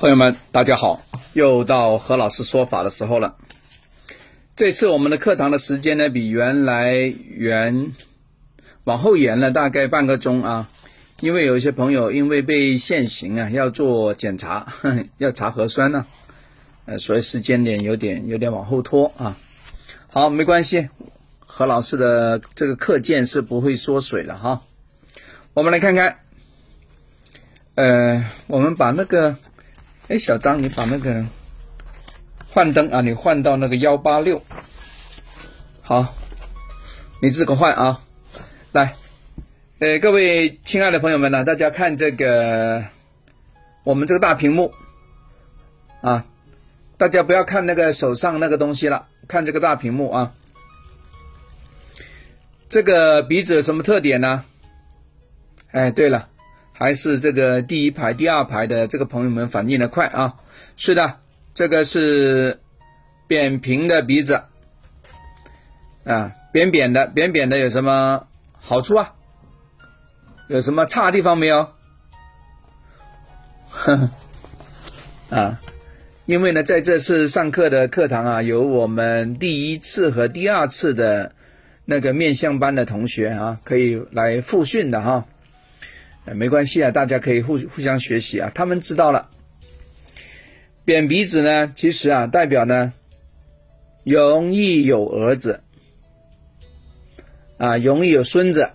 [0.00, 1.02] 朋友们，大家好！
[1.34, 3.36] 又到何老师说法的时候了。
[4.56, 6.94] 这次我们的课堂的时间呢，比原来
[7.28, 7.92] 原
[8.84, 10.70] 往后延了大概半个钟啊，
[11.20, 14.72] 因为有一些朋友因为被限行啊，要做检查，
[15.18, 16.06] 要查核酸呢，
[16.86, 19.36] 呃，所以时间点有点有点往后拖啊。
[20.08, 20.88] 好，没关系，
[21.40, 24.62] 何老师的这个课件是不会缩水了哈。
[25.52, 26.20] 我们来看看，
[27.74, 29.36] 呃，我们把那个。
[30.10, 31.24] 哎，小张，你把那个
[32.48, 34.42] 换灯啊，你换到那个幺八六，
[35.82, 36.16] 好，
[37.22, 38.00] 你自个换啊。
[38.72, 38.96] 来，
[39.78, 42.84] 呃，各位亲爱的朋友们呢，大家看这个
[43.84, 44.74] 我们这个大屏幕
[46.00, 46.26] 啊，
[46.96, 50.32] 大家不要看那个手上那个东西了，看这个大屏幕啊。
[52.68, 54.44] 这个鼻子有什么特点呢？
[55.70, 56.29] 哎，对了。
[56.80, 60.36] 还是这个第一排、第二排的这个朋友们反应的快啊！
[60.76, 61.18] 是的，
[61.52, 62.58] 这个是
[63.26, 64.44] 扁平的鼻子
[66.04, 68.26] 啊，扁扁的，扁扁的有什么
[68.58, 69.12] 好处啊？
[70.48, 71.68] 有什么差地方没有？
[73.68, 73.96] 呵
[75.28, 75.60] 呵啊，
[76.24, 81.34] 因为呢，在这次上课的课堂啊，有我们第一次和第二次的
[81.84, 85.26] 那个面相班的同学啊，可以来复训的哈。
[86.26, 88.50] 没关系啊，大家可以互互相学习啊。
[88.54, 89.28] 他们知道了，
[90.84, 92.92] 扁鼻子呢，其实啊，代表呢，
[94.04, 95.60] 容易有儿子，
[97.58, 98.70] 啊，容易有孙子，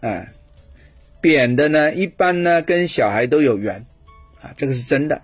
[0.00, 0.26] 啊，
[1.20, 3.86] 扁的呢，一般呢，跟小孩都有缘，
[4.42, 5.22] 啊，这个是真的。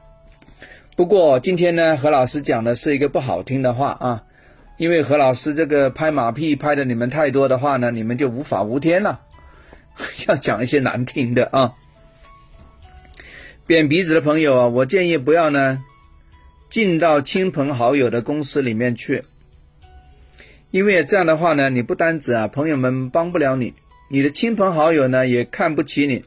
[0.96, 4.24] 不过今天呢，何老师讲的是一个不好听的话啊，
[4.78, 9.20] 因为何老师这个拍马屁拍的你们太多的话呢，你们就无法无天了。
[10.28, 11.74] 要讲一些难听的啊！
[13.66, 15.84] 扁鼻子的朋友啊，我建议不要呢
[16.68, 19.24] 进到亲朋好友的公司里面去，
[20.70, 23.74] 因为这样的话呢，你不单止啊，朋友们帮不了你，
[24.10, 26.24] 你的亲朋好友呢也看不起你，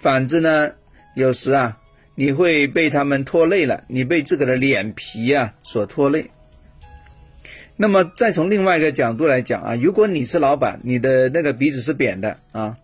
[0.00, 0.72] 反之呢，
[1.14, 1.78] 有时啊，
[2.14, 6.30] 你会被他们拖累了，你被自个的脸皮啊所拖累。
[7.76, 12.76] 那么再从另外一个角度来讲啊，如果你是老板，你的那个鼻子是扁的啊。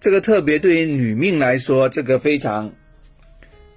[0.00, 2.72] 这个特别对于女命来说，这个非常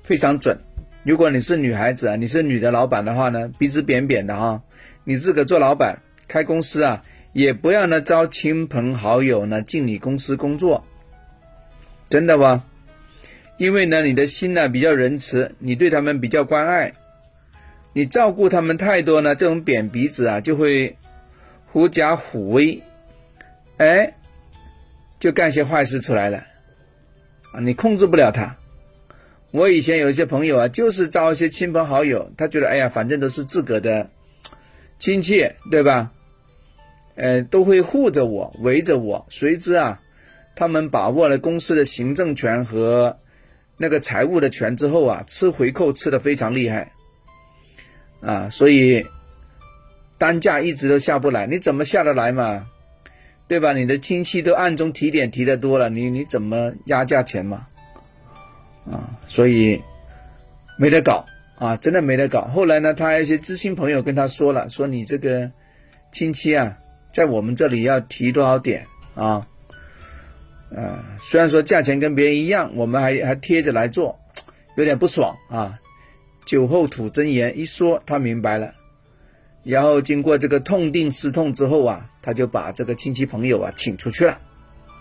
[0.04, 0.58] 非常准。
[1.04, 4.64] 如果你是女孩子啊，你是女的老板的话呢，鼻子扁扁的哈，
[5.04, 10.84] 你自个做老板开公司啊，也不要呢招亲朋好友呢进你公司工作，
[12.10, 12.64] 真的吗？
[13.58, 16.94] 因为呢，你的心呢比较仁慈，你对他们比较关爱，
[17.96, 20.98] 你照顾他们太多呢，这种扁鼻子啊就会
[21.72, 22.84] 狐假虎威，
[23.78, 24.14] 哎。
[25.18, 26.46] 就干些坏事出来了，
[27.52, 28.58] 啊，你控制不了他。
[29.50, 34.10] 我以前有一些朋友啊，就是招一些亲朋好友，他觉得哎呀，反正都是自个的
[35.00, 36.12] 亲戚，对吧？
[37.16, 39.26] 呃，都会护着我，围着我。
[39.30, 40.02] 谁知啊，
[40.54, 43.18] 他们把握了公司的行政权和
[43.78, 46.92] 那个财务的权之后啊，吃回扣吃的非常厉害，
[48.22, 49.06] 啊，所以
[50.18, 51.46] 单价一直都下不来。
[51.46, 52.68] 你怎么下得来嘛？
[53.48, 53.74] 对吧？
[53.74, 57.68] 你的亲戚都暗中提点提的多了，你你怎么压价钱嘛？
[58.90, 59.80] 啊，所以
[60.80, 61.24] 没得搞
[61.60, 62.42] 啊，真的没得搞。
[62.46, 65.52] 后来呢，他一些知心朋友跟他说了，说你这个
[66.12, 66.76] 亲戚啊，
[67.14, 68.84] 在我们这里要提多少点
[69.14, 69.46] 啊？
[70.72, 74.18] 呃，虽然说价钱跟别人一样，我们还还贴着来做，
[74.76, 75.80] 有点不爽啊。
[76.46, 78.74] 酒后吐真言，一说他明白了。
[79.64, 84.40] 然后经过这个痛定思痛之后啊，他就把这个亲戚朋友啊请出去了，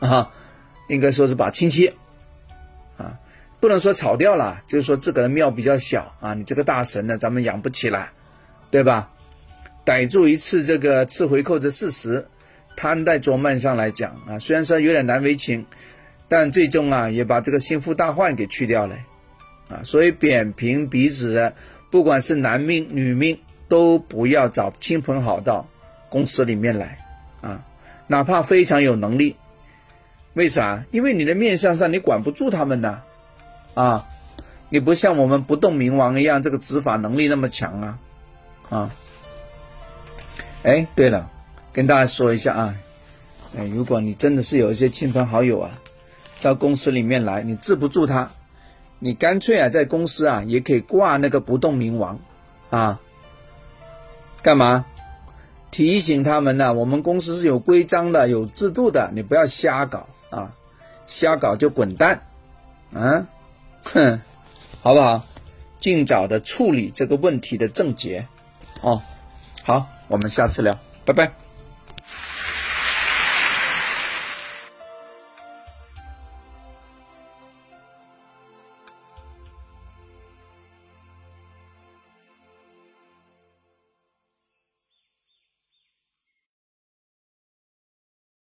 [0.00, 0.32] 啊，
[0.88, 1.92] 应该说是把亲戚，
[2.96, 3.20] 啊，
[3.60, 8.10] 不能说炒掉了，就是说这个的庙比较小啊，你这个大神呢，咱们养不起了，
[8.70, 9.10] 对吧？
[9.84, 12.26] 逮住一次这个吃回扣的事实，
[12.74, 15.66] 摊在桌面上来讲啊，虽然说有点难为情，
[16.26, 18.96] 但最终啊也把这个心腹大患给去掉了，
[19.82, 21.54] 所以扁平鼻子的，
[21.90, 23.38] 不管是男命女命。
[23.66, 25.66] 都不要找亲朋好道
[26.10, 26.98] 公司里面来
[27.40, 27.64] 啊，
[28.06, 29.36] 哪怕非常有能力，
[30.34, 30.84] 为啥？
[30.90, 33.02] 因为你的面相上你管不住他们的
[33.72, 34.06] 啊，
[34.68, 37.98] 你不像我们不动明王一样，这个执法能力那么强啊
[38.68, 38.90] 啊！
[40.62, 41.30] 哎，对了，
[41.72, 42.74] 跟大家说一下啊，
[43.56, 45.72] 哎，如果你真的是有一些亲朋好友啊，
[46.42, 48.30] 到公司里面来，你治不住他，
[49.04, 52.18] 你干脆啊，在公司啊也可以挂那个不动明王
[52.70, 52.98] 啊。
[54.40, 54.86] 干嘛？
[55.70, 56.72] 提醒他们呢？
[56.72, 60.56] 我们公司是有规章的，有制度的，你不要瞎搞啊！
[61.04, 62.22] 瞎搞就滚蛋，
[62.94, 63.26] 啊，
[63.82, 64.18] 哼，
[64.80, 65.22] 好不好？
[65.78, 68.26] 尽早的处理这个问题的症结。
[68.80, 69.02] 哦，
[69.64, 71.43] 好，我们下次聊，拜拜。